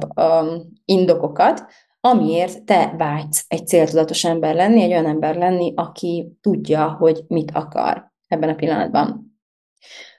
[0.84, 1.64] indokokat,
[2.00, 7.50] amiért te vágysz egy céltudatos ember lenni, egy olyan ember lenni, aki tudja, hogy mit
[7.54, 9.26] akar ebben a pillanatban.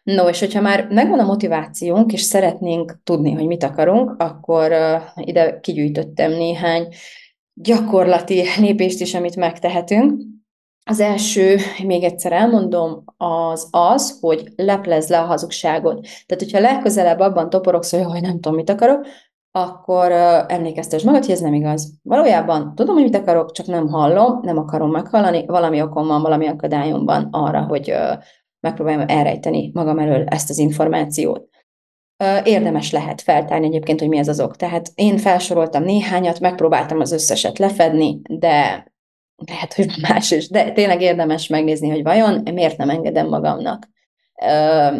[0.03, 4.73] No, és hogyha már megvan a motivációnk, és szeretnénk tudni, hogy mit akarunk, akkor
[5.15, 6.87] ide kigyűjtöttem néhány
[7.53, 10.21] gyakorlati lépést is, amit megtehetünk.
[10.83, 16.01] Az első, még egyszer elmondom, az az, hogy leplez le a hazugságot.
[16.01, 19.05] Tehát, hogyha legközelebb abban toporogsz, hogy hogy nem tudom, mit akarok,
[19.51, 21.93] akkor uh, emlékeztes magad, hogy ez nem igaz.
[22.03, 26.47] Valójában tudom, hogy mit akarok, csak nem hallom, nem akarom meghallani, valami okom van, valami
[26.47, 28.23] akadályom van arra, hogy uh,
[28.59, 31.47] megpróbáljam elrejteni magam elől ezt az információt.
[32.43, 34.55] Érdemes lehet feltárni egyébként, hogy mi ez az ok.
[34.55, 38.85] Tehát én felsoroltam néhányat, megpróbáltam az összeset lefedni, de
[39.45, 43.89] lehet, hogy más is, de tényleg érdemes megnézni, hogy vajon miért nem engedem magamnak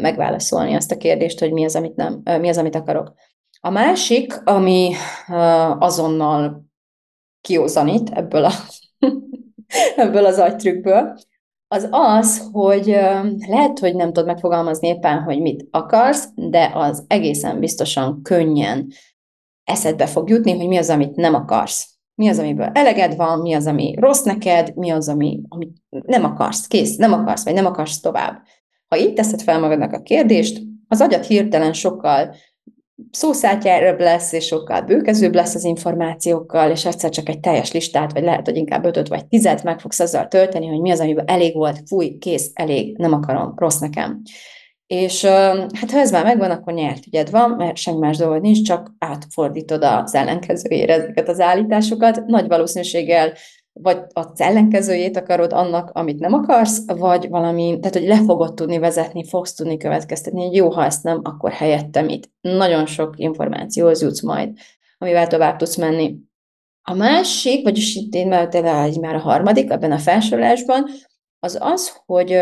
[0.02, 3.14] megválaszolni azt a kérdést, hogy mi az, amit, nem, mi az, amit akarok.
[3.62, 4.94] A másik, ami
[5.80, 6.66] azonnal
[7.42, 8.52] kiózanít ebből, a,
[9.96, 11.18] ebből az agytrükkből,
[11.68, 12.86] az az, hogy
[13.48, 18.92] lehet, hogy nem tudod megfogalmazni éppen, hogy mit akarsz, de az egészen biztosan könnyen
[19.64, 21.99] eszedbe fog jutni, hogy mi az, amit nem akarsz.
[22.20, 26.24] Mi az, amiből eleged van, mi az, ami rossz neked, mi az, ami, amit nem
[26.24, 28.42] akarsz, kész, nem akarsz, vagy nem akarsz tovább.
[28.88, 32.36] Ha így teszed fel magadnak a kérdést, az agyat hirtelen sokkal
[33.12, 38.24] szószátjárabb lesz, és sokkal bőkezőbb lesz az információkkal, és egyszer csak egy teljes listát, vagy
[38.24, 41.56] lehet, hogy inkább ötöt vagy tizet meg fogsz azzal tölteni, hogy mi az, amiben elég
[41.56, 44.22] volt, fúj, kész, elég, nem akarom, rossz nekem.
[44.94, 45.26] És
[45.74, 48.92] hát ha ez már megvan, akkor nyert ügyed van, mert semmi más dolgod nincs, csak
[48.98, 52.26] átfordítod az ellenkezőjére ezeket az állításokat.
[52.26, 53.34] Nagy valószínűséggel
[53.74, 58.78] vagy az ellenkezőjét akarod annak, amit nem akarsz, vagy valami, tehát hogy le fogod tudni
[58.78, 62.30] vezetni, fogsz tudni következtetni, hogy jó, ha ezt nem, akkor helyettem itt.
[62.42, 64.58] Nagyon sok információhoz jutsz majd,
[64.98, 66.16] amivel tovább tudsz menni.
[66.82, 68.62] A másik, vagyis itt én már,
[69.02, 70.90] már a harmadik ebben a felsorolásban,
[71.40, 72.38] az az, hogy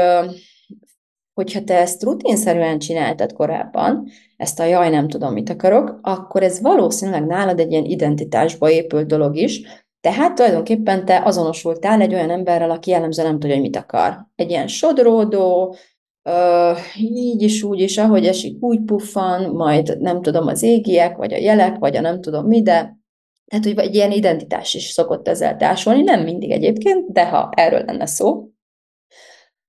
[1.38, 6.62] hogyha te ezt rutinszerűen csináltad korábban, ezt a jaj, nem tudom, mit akarok, akkor ez
[6.62, 9.62] valószínűleg nálad egy ilyen identitásba épült dolog is,
[10.02, 14.28] tehát tulajdonképpen te azonosultál egy olyan emberrel, aki jellemzően nem tudja, hogy mit akar.
[14.36, 15.76] Egy ilyen sodródó,
[16.24, 21.34] uh, így is, úgy is, ahogy esik, úgy puffan, majd nem tudom, az égiek, vagy
[21.34, 22.98] a jelek, vagy a nem tudom mi, de
[23.46, 27.84] tehát, hogy egy ilyen identitás is szokott ezzel társulni, nem mindig egyébként, de ha erről
[27.86, 28.48] lenne szó,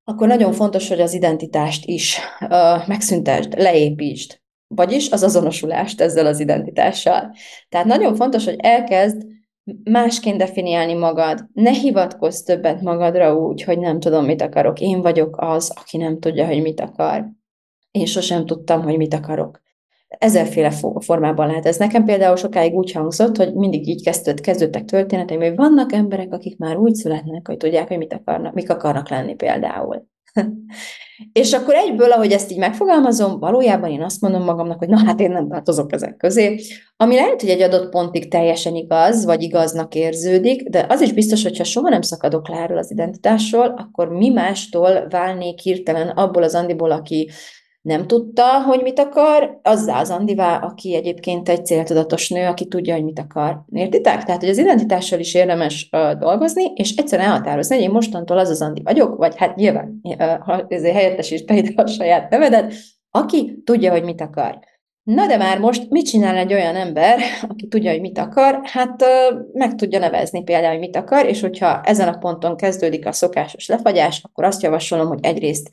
[0.09, 6.41] akkor nagyon fontos, hogy az identitást is uh, megszüntesd, leépítsd, vagyis az azonosulást ezzel az
[6.41, 7.35] identitással.
[7.69, 9.27] Tehát nagyon fontos, hogy elkezd
[9.85, 11.47] másként definiálni magad.
[11.53, 14.81] Ne hivatkozz többet magadra úgy, hogy nem tudom, mit akarok.
[14.81, 17.27] Én vagyok az, aki nem tudja, hogy mit akar.
[17.91, 19.61] Én sosem tudtam, hogy mit akarok.
[20.09, 21.77] Ezerféle formában lehet ez.
[21.77, 26.59] Nekem például sokáig úgy hangzott, hogy mindig így kezdődött, kezdődtek történeteim, hogy vannak emberek, akik
[26.59, 30.07] már úgy születnek, hogy tudják, hogy mit akarnak, mik akarnak lenni például.
[31.33, 35.21] És akkor egyből, ahogy ezt így megfogalmazom, valójában én azt mondom magamnak, hogy na hát
[35.21, 36.61] én nem tartozok ezek közé,
[36.97, 41.43] ami lehet, hogy egy adott pontig teljesen igaz, vagy igaznak érződik, de az is biztos,
[41.43, 46.43] hogy ha soha nem szakadok le erről az identitásról, akkor mi mástól válnék hirtelen abból
[46.43, 47.31] az Andiból, aki
[47.81, 52.95] nem tudta, hogy mit akar, azzá az Andivá, aki egyébként egy céltudatos nő, aki tudja,
[52.95, 53.65] hogy mit akar.
[53.73, 54.25] Értitek?
[54.25, 58.49] Tehát, hogy az identitással is érdemes uh, dolgozni, és egyszerűen elhatározni, hogy én mostantól az
[58.49, 62.73] az Andi vagyok, vagy hát nyilván, uh, ha ezért helyettesítsd ide a saját nevedet,
[63.11, 64.59] aki tudja, hogy mit akar.
[65.03, 68.61] Na de már most mit csinál egy olyan ember, aki tudja, hogy mit akar?
[68.63, 69.05] Hát
[69.53, 73.69] meg tudja nevezni például, hogy mit akar, és hogyha ezen a ponton kezdődik a szokásos
[73.69, 75.71] lefagyás, akkor azt javasolom, hogy egyrészt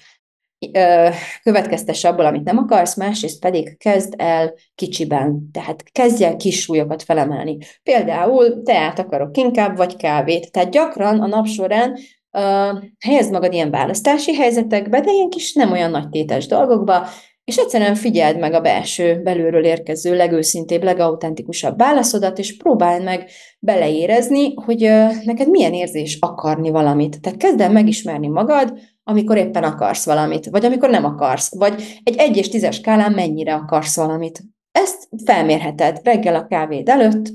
[1.44, 7.04] következtesse abból, amit nem akarsz, másrészt pedig kezd el kicsiben, tehát kezdj el kis súlyokat
[7.04, 7.58] felemelni.
[7.84, 10.52] Például teát akarok inkább, vagy kávét.
[10.52, 15.72] Tehát gyakran a nap során uh, helyezd magad ilyen választási helyzetekbe, de ilyen kis nem
[15.72, 17.08] olyan nagy tétes dolgokba,
[17.46, 23.30] és egyszerűen figyeld meg a belső, belülről érkező legőszintébb, legautentikusabb válaszodat, és próbáld meg
[23.60, 24.80] beleérezni, hogy
[25.24, 27.22] neked milyen érzés akarni valamit.
[27.22, 32.16] Tehát kezd el megismerni magad, amikor éppen akarsz valamit, vagy amikor nem akarsz, vagy egy
[32.18, 34.44] 1 és 10 skálán mennyire akarsz valamit.
[34.72, 37.34] Ezt felmérheted reggel a kávéd előtt,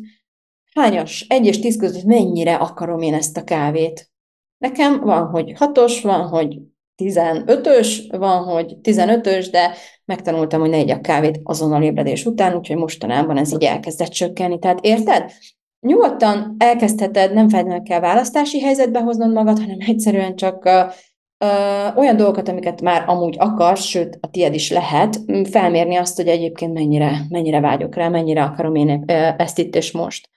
[0.74, 4.10] hányas 1 és 10 között mennyire akarom én ezt a kávét.
[4.58, 6.58] Nekem van, hogy hatos, van, hogy
[7.02, 9.74] 15-ös, van, hogy 15-ös, de
[10.10, 14.58] megtanultam, hogy ne a kávét azonnal ébredés után, úgyhogy mostanában ez így elkezdett csökkenni.
[14.58, 15.32] Tehát érted?
[15.80, 22.48] Nyugodtan elkezdheted, nem feltétlenül kell választási helyzetbe hoznod magad, hanem egyszerűen csak uh, olyan dolgokat,
[22.48, 25.20] amiket már amúgy akarsz, sőt, a tied is lehet,
[25.50, 29.04] felmérni azt, hogy egyébként mennyire, mennyire vágyok rá, mennyire akarom én
[29.36, 30.28] ezt itt és most.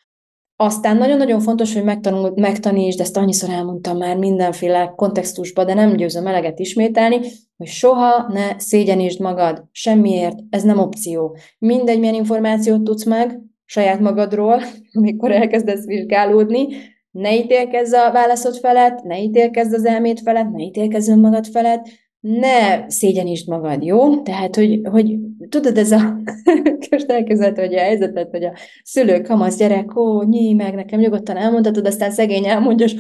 [0.56, 6.28] Aztán nagyon-nagyon fontos, hogy megtanul, megtanítsd, ezt annyiszor elmondtam már mindenféle kontextusban, de nem győzöm
[6.28, 7.20] eleget ismételni,
[7.58, 11.38] hogy soha ne szégyenítsd magad semmiért, ez nem opció.
[11.58, 14.62] Mindegy, milyen információt tudsz meg saját magadról,
[15.00, 16.68] amikor elkezdesz vizsgálódni,
[17.12, 21.86] ne ítélkezz a válaszod felett, ne ítélkezz az elmét felett, ne ítélkezz önmagad felett,
[22.24, 24.22] ne szégyenítsd magad, jó?
[24.22, 25.18] Tehát, hogy, hogy
[25.50, 26.18] tudod, ez a
[26.92, 31.38] most elkezdett, hogy a helyzetet, hogy a szülő kamasz gyerek, ó, nyí meg, nekem nyugodtan
[31.38, 32.96] elmondhatod, aztán szegény elmondja, és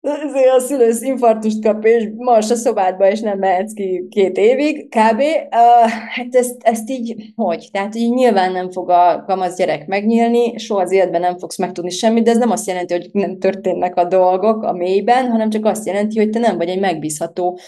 [0.00, 4.88] ezért a szülő infarktust kap, és mars a szobádba, és nem mehetsz ki két évig,
[4.88, 5.20] kb.
[5.20, 7.68] Uh, hát ezt, ezt így, hogy?
[7.72, 11.90] Tehát így nyilván nem fog a kamasz gyerek megnyílni, soha az életben nem fogsz megtudni
[11.90, 15.64] semmit, de ez nem azt jelenti, hogy nem történnek a dolgok a mélyben, hanem csak
[15.64, 17.58] azt jelenti, hogy te nem vagy egy megbízható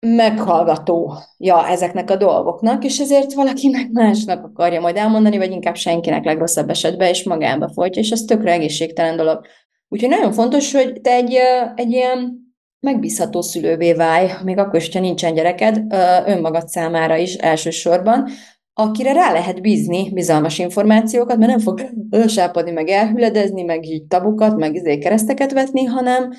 [0.00, 6.24] meghallgatója ezeknek a dolgoknak, és ezért valaki meg másnak akarja majd elmondani, vagy inkább senkinek
[6.24, 9.46] legrosszabb esetben, és magába folytja, és ez tökre egészségtelen dolog.
[9.88, 11.38] Úgyhogy nagyon fontos, hogy te egy,
[11.74, 12.46] egy ilyen
[12.80, 15.84] megbízható szülővé válj, még akkor is, hogyha nincsen gyereked,
[16.26, 18.28] önmagad számára is elsősorban,
[18.72, 21.80] akire rá lehet bízni bizalmas információkat, mert nem fog
[22.26, 26.32] sápadni, meg elhüledezni, meg így tabukat, meg izé kereszteket vetni, hanem,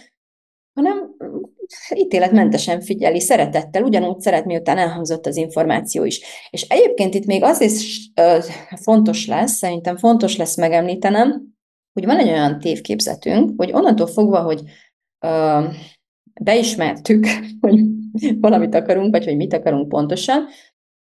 [0.73, 1.15] hanem
[1.95, 6.21] ítéletmentesen figyeli, szeretettel, ugyanúgy szeret, miután elhangzott az információ is.
[6.49, 8.12] És egyébként itt még az is
[8.82, 11.43] fontos lesz, szerintem fontos lesz megemlítenem,
[11.93, 14.62] hogy van egy olyan tévképzetünk, hogy onnantól fogva, hogy
[15.19, 15.63] ö,
[16.41, 17.25] beismertük,
[17.62, 17.79] hogy
[18.39, 20.47] valamit akarunk, vagy hogy mit akarunk pontosan,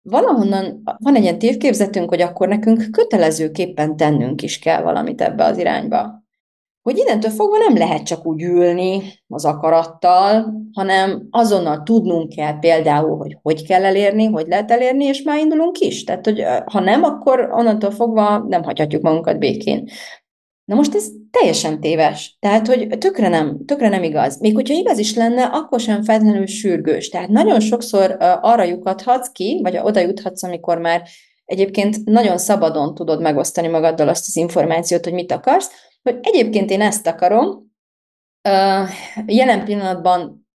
[0.09, 5.57] valahonnan van egy ilyen tévképzetünk, hogy akkor nekünk kötelezőképpen tennünk is kell valamit ebbe az
[5.57, 6.22] irányba
[6.83, 13.17] hogy innentől fogva nem lehet csak úgy ülni az akarattal, hanem azonnal tudnunk kell például,
[13.17, 16.03] hogy hogy kell elérni, hogy lehet elérni, és már indulunk is.
[16.03, 19.89] Tehát, hogy ha nem, akkor onnantól fogva nem hagyhatjuk magunkat békén.
[20.65, 22.37] Na most ez teljesen téves.
[22.39, 24.39] Tehát, hogy tökre nem, tökre nem igaz.
[24.39, 27.09] Még hogyha igaz is lenne, akkor sem feltétlenül sürgős.
[27.09, 31.01] Tehát nagyon sokszor arra lyukadhatsz ki, vagy oda juthatsz, amikor már
[31.45, 35.69] egyébként nagyon szabadon tudod megosztani magaddal azt az információt, hogy mit akarsz,
[36.03, 37.71] hogy egyébként én ezt akarom,
[39.25, 40.47] jelen pillanatban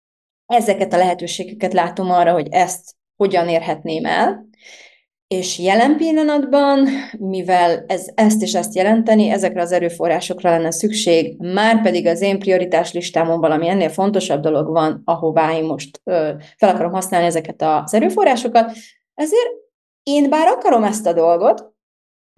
[0.47, 4.47] ezeket a lehetőségeket látom arra, hogy ezt hogyan érhetném el,
[5.27, 11.83] és jelen pillanatban, mivel ez ezt és ezt jelenteni, ezekre az erőforrásokra lenne szükség, már
[11.83, 16.69] pedig az én prioritás listámon valami ennél fontosabb dolog van, ahová én most ö, fel
[16.69, 18.73] akarom használni ezeket az erőforrásokat,
[19.15, 19.51] ezért
[20.03, 21.73] én bár akarom ezt a dolgot,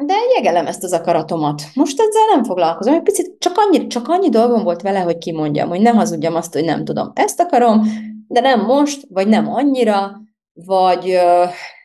[0.07, 1.63] de jegelem ezt az akaratomat.
[1.75, 2.95] Most ezzel nem foglalkozom.
[2.95, 6.53] Egy picit csak annyi, csak annyi dolgom volt vele, hogy kimondjam, hogy ne hazudjam azt,
[6.53, 7.13] hogy nem tudom.
[7.15, 7.83] Ezt akarom,
[8.29, 10.21] de nem most, vagy nem annyira,
[10.53, 11.19] vagy,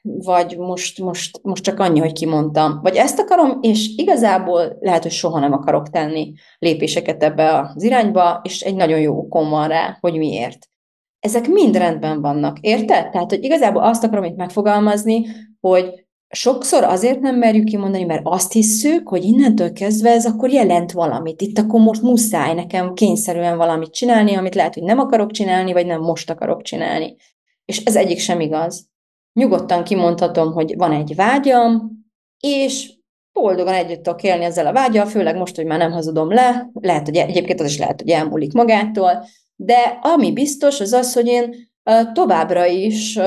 [0.02, 2.80] vagy most, most, most csak annyi, hogy kimondtam.
[2.82, 8.40] Vagy ezt akarom, és igazából lehet, hogy soha nem akarok tenni lépéseket ebbe az irányba,
[8.44, 10.70] és egy nagyon jó okom van rá, hogy miért.
[11.20, 13.10] Ezek mind rendben vannak, érted?
[13.10, 15.26] Tehát, hogy igazából azt akarom itt megfogalmazni,
[15.60, 20.92] hogy sokszor azért nem merjük kimondani, mert azt hisszük, hogy innentől kezdve ez akkor jelent
[20.92, 21.42] valamit.
[21.42, 25.86] Itt akkor most muszáj nekem kényszerűen valamit csinálni, amit lehet, hogy nem akarok csinálni, vagy
[25.86, 27.16] nem most akarok csinálni.
[27.66, 28.90] És ez egyik sem igaz.
[29.34, 31.92] Nyugodtan kimondhatom, hogy van egy vágyam,
[32.40, 32.94] és
[33.34, 37.06] boldogan együtt tudok élni ezzel a vágyal, főleg most, hogy már nem hazudom le, lehet,
[37.06, 41.56] hogy egyébként az is lehet, hogy elmúlik magától, de ami biztos, az az, hogy én
[42.14, 43.20] továbbra is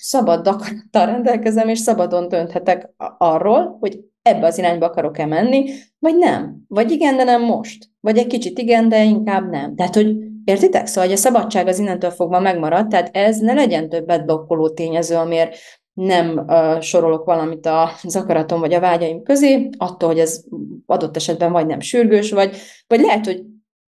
[0.00, 6.56] szabad akarattal rendelkezem, és szabadon dönthetek arról, hogy ebbe az irányba akarok-e menni, vagy nem.
[6.68, 7.90] Vagy igen, de nem most.
[8.00, 9.74] Vagy egy kicsit igen, de inkább nem.
[9.74, 10.86] Tehát, hogy értitek?
[10.86, 15.16] Szóval, hogy a szabadság az innentől fogva megmarad, tehát ez ne legyen többet blokkoló tényező,
[15.16, 15.56] amiért
[15.92, 17.66] nem uh, sorolok valamit
[18.02, 20.44] az akaratom vagy a vágyaim közé, attól, hogy ez
[20.86, 23.42] adott esetben vagy nem sürgős, vagy, vagy lehet, hogy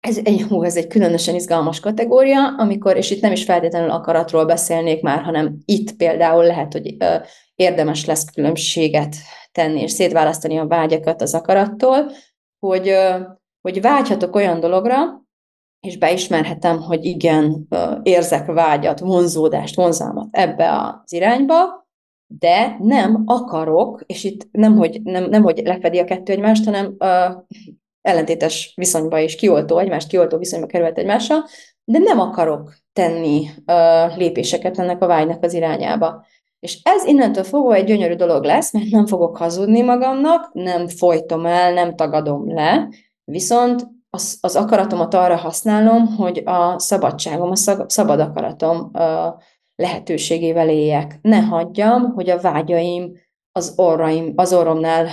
[0.08, 5.02] ez egy, ez egy különösen izgalmas kategória, amikor, és itt nem is feltétlenül akaratról beszélnék
[5.02, 9.16] már, hanem itt például lehet, hogy uh, érdemes lesz különbséget
[9.52, 12.10] tenni, és szétválasztani a vágyakat az akarattól,
[12.58, 13.26] hogy, uh,
[13.60, 15.26] hogy vágyhatok olyan dologra,
[15.80, 21.86] és beismerhetem, hogy igen, uh, érzek vágyat, vonzódást, vonzalmat ebbe az irányba,
[22.26, 26.94] de nem akarok, és itt nem, hogy, nem, nem, hogy lefedi a kettő egymást, hanem
[26.98, 27.42] uh,
[28.08, 31.44] ellentétes viszonyba és kioltó, egymást kioltó viszonyba került egymással,
[31.84, 36.26] de nem akarok tenni uh, lépéseket ennek a vágynak az irányába.
[36.60, 41.46] És ez innentől fogva egy gyönyörű dolog lesz, mert nem fogok hazudni magamnak, nem folytom
[41.46, 42.88] el, nem tagadom le,
[43.24, 47.56] viszont az, az akaratomat arra használom, hogy a szabadságom, a
[47.88, 49.02] szabad akaratom uh,
[49.76, 51.18] lehetőségével éljek.
[51.22, 53.12] Ne hagyjam, hogy a vágyaim
[53.58, 55.10] az orraim, az orromnál uh,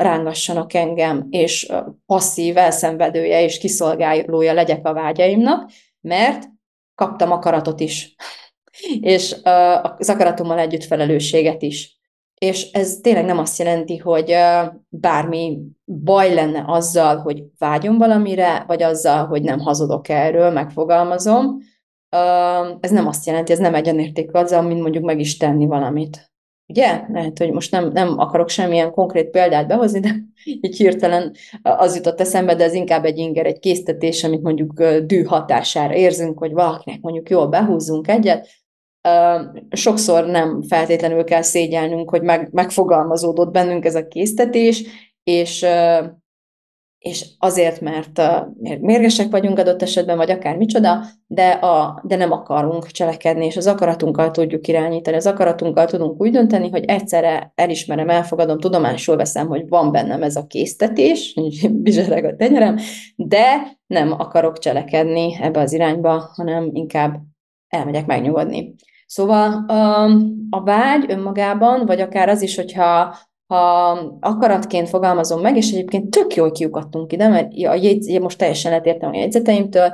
[0.00, 1.72] rángassanak engem, és
[2.06, 6.48] passzív elszenvedője és kiszolgálója legyek a vágyaimnak, mert
[6.94, 8.14] kaptam akaratot is,
[9.14, 11.98] és uh, az akaratommal együtt felelősséget is.
[12.38, 18.64] És ez tényleg nem azt jelenti, hogy uh, bármi baj lenne azzal, hogy vágyom valamire,
[18.66, 21.46] vagy azzal, hogy nem hazudok erről, megfogalmazom.
[22.16, 26.29] Uh, ez nem azt jelenti, ez nem egyenértékű azzal, mint mondjuk meg is tenni valamit.
[26.70, 27.04] Ugye?
[27.12, 32.20] Lehet, hogy most nem, nem akarok semmilyen konkrét példát behozni, de így hirtelen az jutott
[32.20, 37.00] eszembe, de ez inkább egy inger, egy késztetés, amit mondjuk dű hatására érzünk, hogy valakinek
[37.00, 38.48] mondjuk jól behúzzunk egyet.
[39.70, 44.84] Sokszor nem feltétlenül kell szégyelnünk, hogy meg, megfogalmazódott bennünk ez a késztetés,
[45.22, 45.66] és
[47.00, 48.22] és azért, mert
[48.80, 53.66] mérgesek vagyunk adott esetben, vagy akár micsoda, de, a, de nem akarunk cselekedni, és az
[53.66, 55.16] akaratunkkal tudjuk irányítani.
[55.16, 60.36] Az akaratunkkal tudunk úgy dönteni, hogy egyszerre elismerem, elfogadom, tudomásul veszem, hogy van bennem ez
[60.36, 61.34] a késztetés,
[61.84, 62.78] bizsereg a tenyerem,
[63.16, 67.20] de nem akarok cselekedni ebbe az irányba, hanem inkább
[67.68, 68.74] elmegyek megnyugodni.
[69.06, 69.64] Szóval
[70.50, 73.16] a vágy önmagában, vagy akár az is, hogyha
[73.50, 78.72] ha akaratként fogalmazom meg, és egyébként tök jól kiukadtunk ide, mert a jegyz, most teljesen
[78.72, 79.92] letértem a jegyzeteimtől,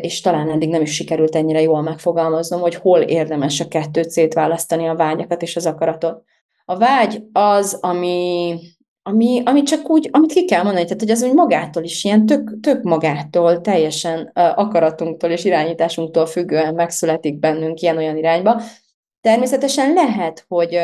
[0.00, 4.88] és talán eddig nem is sikerült ennyire jól megfogalmaznom, hogy hol érdemes a kettőt szétválasztani,
[4.88, 6.22] a vágyakat és az akaratot.
[6.64, 8.58] A vágy az, ami,
[9.02, 12.26] ami, ami csak úgy, amit ki kell mondani, tehát hogy az úgy magától is, ilyen
[12.26, 18.60] tök, tök magától, teljesen akaratunktól és irányításunktól függően megszületik bennünk ilyen-olyan irányba.
[19.20, 20.80] Természetesen lehet, hogy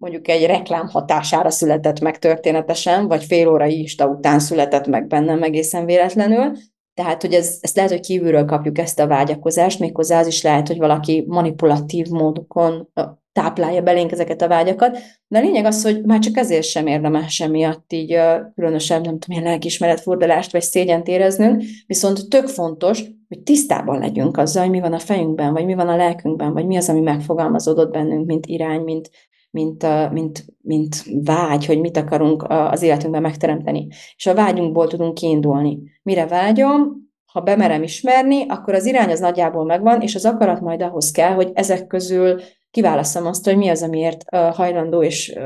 [0.00, 5.42] mondjuk egy reklám hatására született meg történetesen, vagy fél órai ista után született meg bennem
[5.42, 6.52] egészen véletlenül.
[6.94, 10.66] Tehát, hogy ez, ezt lehet, hogy kívülről kapjuk ezt a vágyakozást, méghozzá az is lehet,
[10.66, 12.88] hogy valaki manipulatív módokon
[13.32, 17.40] táplálja belénk ezeket a vágyakat, de a lényeg az, hogy már csak ezért sem érdemes
[17.40, 18.18] emiatt így
[18.54, 24.36] különösebb, nem tudom, ilyen lelkismeret furdalást vagy szégyent éreznünk, viszont tök fontos, hogy tisztában legyünk
[24.36, 27.00] azzal, hogy mi van a fejünkben, vagy mi van a lelkünkben, vagy mi az, ami
[27.00, 29.10] megfogalmazódott bennünk, mint irány, mint,
[29.50, 33.86] mint, mint, mint vágy, hogy mit akarunk az életünkben megteremteni.
[34.16, 35.78] És a vágyunkból tudunk kiindulni.
[36.02, 40.82] Mire vágyom, ha bemerem ismerni, akkor az irány az nagyjából megvan, és az akarat majd
[40.82, 45.38] ahhoz kell, hogy ezek közül kiválasztom azt, hogy mi az, amiért hajlandó, és,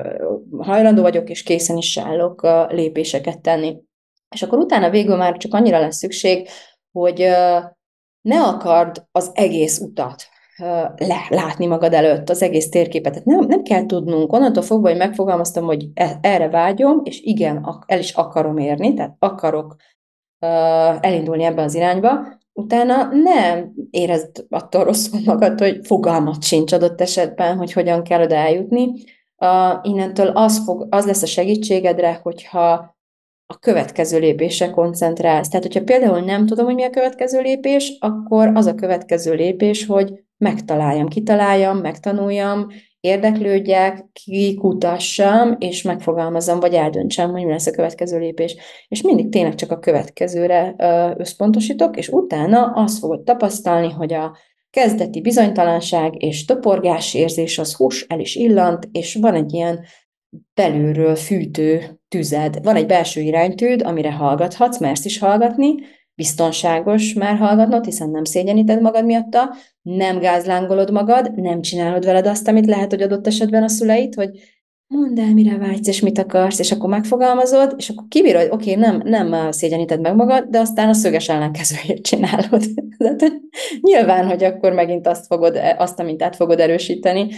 [0.59, 3.77] hajlandó vagyok, és készen is állok lépéseket tenni.
[4.35, 6.49] És akkor utána végül már csak annyira lesz szükség,
[6.93, 7.19] hogy
[8.21, 10.23] ne akard az egész utat,
[10.97, 13.13] le, látni magad előtt az egész térképet.
[13.13, 17.67] Tehát nem, nem kell tudnunk, onnantól fogva, hogy megfogalmaztam, hogy e, erre vágyom, és igen,
[17.87, 19.77] el is akarom érni, tehát akarok
[21.01, 27.57] elindulni ebbe az irányba, utána nem érezd attól rosszul magad, hogy fogalmat sincs adott esetben,
[27.57, 28.93] hogy hogyan kell oda eljutni.
[29.37, 32.94] Uh, innentől az, fog, az lesz a segítségedre, hogyha
[33.55, 35.49] a következő lépésre koncentrálsz.
[35.49, 39.87] Tehát, hogyha például nem tudom, hogy mi a következő lépés, akkor az a következő lépés,
[39.87, 42.67] hogy megtaláljam, kitaláljam, megtanuljam,
[43.01, 48.57] érdeklődjek, kikutassam, és megfogalmazom, vagy eldöntsem, hogy mi lesz a következő lépés.
[48.89, 50.75] És mindig tényleg csak a következőre
[51.19, 54.37] összpontosítok, és utána azt fogod tapasztalni, hogy a
[54.71, 59.85] kezdeti bizonytalanság és toporgás érzés, az hús el is illant, és van egy ilyen
[60.55, 62.59] belülről fűtő tüzed.
[62.63, 65.75] Van egy belső iránytűd, amire hallgathatsz, mersz is hallgatni,
[66.15, 72.49] biztonságos már hallgatnod, hiszen nem szégyeníted magad miatta, nem gázlángolod magad, nem csinálod veled azt,
[72.49, 74.31] amit lehet, hogy adott esetben a szüleit, hogy
[74.87, 78.71] mondd el, mire vágysz, és mit akarsz, és akkor megfogalmazod, és akkor kibírod, hogy oké,
[78.71, 82.65] okay, nem, nem szégyeníted meg magad, de aztán a szöges ellenkezőjét csinálod.
[82.99, 83.41] Tehát, hogy
[83.81, 87.29] nyilván, hogy akkor megint azt, fogod, azt a mintát fogod erősíteni,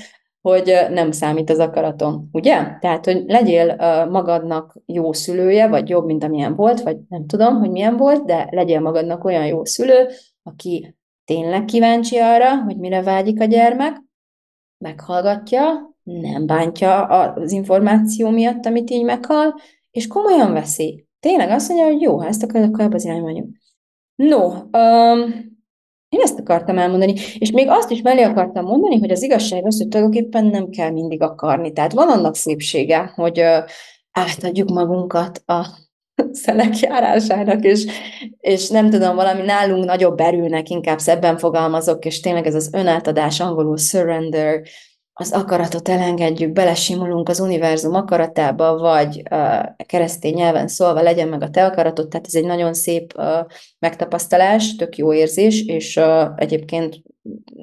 [0.48, 2.66] hogy nem számít az akaratom, ugye?
[2.80, 3.76] Tehát, hogy legyél
[4.10, 8.48] magadnak jó szülője, vagy jobb, mint amilyen volt, vagy nem tudom, hogy milyen volt, de
[8.50, 10.08] legyél magadnak olyan jó szülő,
[10.42, 13.96] aki tényleg kíváncsi arra, hogy mire vágyik a gyermek,
[14.78, 19.54] meghallgatja, nem bántja az információ miatt, amit így meghal,
[19.90, 21.06] és komolyan veszi.
[21.20, 23.44] Tényleg azt mondja, hogy jó, ha ezt akarod, akkor ebbe az irányba
[24.14, 25.54] No, um,
[26.16, 29.78] én ezt akartam elmondani, és még azt is mellé akartam mondani, hogy az igazság az,
[29.78, 31.72] hogy tulajdonképpen nem kell mindig akarni.
[31.72, 33.44] Tehát van annak szépsége, hogy
[34.10, 35.66] átadjuk magunkat a
[36.42, 37.86] szelek járásának, és,
[38.40, 43.40] és nem tudom, valami nálunk nagyobb erőnek, inkább szebben fogalmazok, és tényleg ez az önátadás,
[43.40, 44.62] angolul surrender,
[45.18, 51.50] az akaratot elengedjük, belesimulunk az univerzum akaratába, vagy uh, keresztény nyelven szólva legyen meg a
[51.50, 53.24] te akaratod, tehát ez egy nagyon szép uh,
[53.78, 57.02] megtapasztalás, tök jó érzés, és uh, egyébként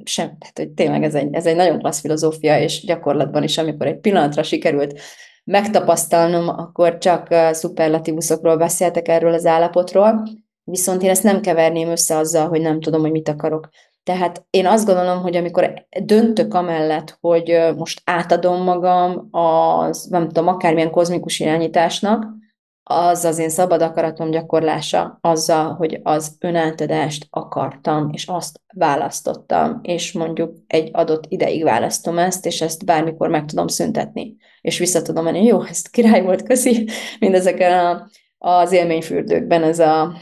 [0.04, 3.86] sem, tehát hogy tényleg ez egy, ez egy nagyon klassz filozófia, és gyakorlatban is, amikor
[3.86, 5.00] egy pillanatra sikerült
[5.44, 10.22] megtapasztalnom, akkor csak uh, szuperlatívuszokról beszéltek erről az állapotról,
[10.64, 13.68] viszont én ezt nem keverném össze azzal, hogy nem tudom, hogy mit akarok.
[14.04, 20.48] Tehát én azt gondolom, hogy amikor döntök amellett, hogy most átadom magam az, nem tudom,
[20.48, 22.26] akármilyen kozmikus irányításnak,
[22.86, 30.12] az az én szabad akaratom gyakorlása azzal, hogy az önátadást akartam, és azt választottam, és
[30.12, 35.24] mondjuk egy adott ideig választom ezt, és ezt bármikor meg tudom szüntetni, és vissza tudom
[35.24, 36.88] menni, jó, ezt király volt, köszi,
[37.18, 40.14] mindezeken a, az élményfürdőkben ez a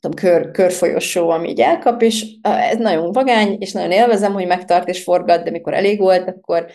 [0.00, 4.88] tudom, kör, körfolyosó, ami így elkap, és ez nagyon vagány, és nagyon élvezem, hogy megtart
[4.88, 6.66] és forgat, de mikor elég volt, akkor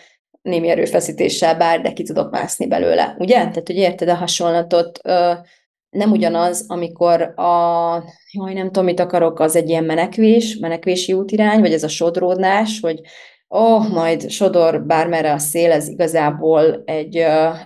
[0.42, 3.16] némi erőfeszítéssel bár, de ki tudok mászni belőle.
[3.18, 3.34] Ugye?
[3.34, 5.00] Tehát, hogy érted a hasonlatot,
[5.90, 11.60] nem ugyanaz, amikor a, jaj, nem tudom, mit akarok, az egy ilyen menekvés, menekvési útirány,
[11.60, 13.00] vagy ez a sodródás, hogy
[13.54, 17.16] oh, majd sodor bármerre a szél, ez igazából egy,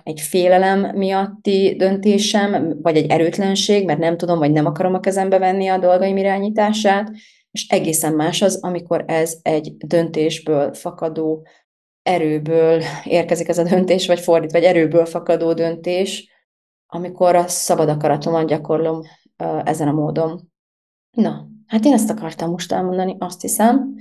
[0.03, 5.37] egy félelem miatti döntésem, vagy egy erőtlenség, mert nem tudom, vagy nem akarom a kezembe
[5.37, 7.11] venni a dolgaim irányítását,
[7.51, 11.47] és egészen más az, amikor ez egy döntésből fakadó
[12.01, 16.29] erőből érkezik ez a döntés, vagy fordít, vagy erőből fakadó döntés,
[16.87, 19.01] amikor a szabad akaratomat gyakorlom
[19.63, 20.51] ezen a módon.
[21.11, 23.95] Na, hát én ezt akartam most elmondani, azt hiszem,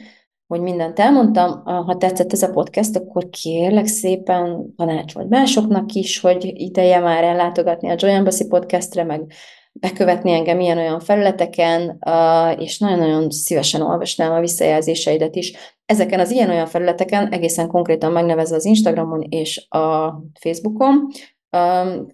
[0.46, 1.64] hogy mindent elmondtam.
[1.64, 7.90] Ha tetszett ez a podcast, akkor kérlek szépen tanácsold másoknak is, hogy ideje már ellátogatni
[7.90, 9.32] a Joy Embassy podcastre, meg
[9.72, 11.98] bekövetni engem ilyen-olyan felületeken,
[12.58, 15.52] és nagyon-nagyon szívesen olvasnám a visszajelzéseidet is.
[15.86, 21.08] Ezeken az ilyen-olyan felületeken, egészen konkrétan megnevezve az Instagramon és a Facebookon,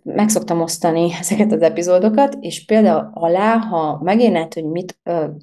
[0.03, 4.99] meg szoktam osztani ezeket az epizódokat, és például alá, ha megérned, hogy mit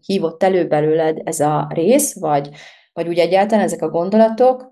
[0.06, 2.50] hívott elő belőled ez a rész, vagy
[2.94, 4.70] vagy úgy egyáltalán ezek a gondolatok,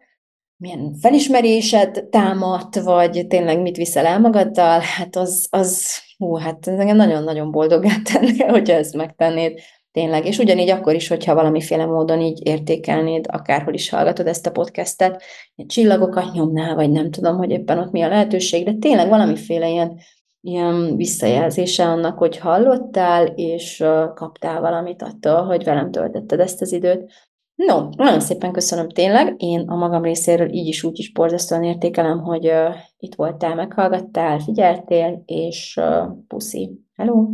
[0.58, 6.96] milyen felismerésed támadt, vagy tényleg mit viszel el magaddal, hát az, az hú, hát engem
[6.96, 9.60] nagyon-nagyon boldoggá tenni, hogyha ezt megtennéd
[9.92, 10.26] tényleg.
[10.26, 15.24] És ugyanígy akkor is, hogyha valamiféle módon így értékelnéd, akárhol is hallgatod ezt a podcastet,
[15.56, 20.00] csillagokat nyomnál, vagy nem tudom, hogy éppen ott mi a lehetőség, de tényleg valamiféle ilyen,
[20.42, 23.84] ilyen visszajelzése annak, hogy hallottál, és
[24.16, 27.12] kaptál valamit attól, hogy velem töltötted ezt az időt.
[27.58, 29.36] No, nagyon szépen köszönöm tényleg.
[29.38, 34.40] Én a magam részéről így is úgy is borzasztóan értékelem, hogy uh, itt voltál, meghallgattál,
[34.40, 36.82] figyeltél, és uh, puszi.
[36.96, 37.28] Hello!